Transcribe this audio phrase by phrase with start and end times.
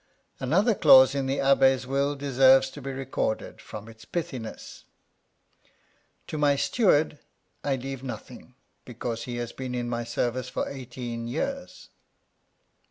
[0.39, 4.85] Another clause in the Abba's will deserves to be recorded, from its pithiness:
[6.25, 7.19] To my steward,
[7.63, 11.89] I leave nothing; because he has been in my service for eighteen years.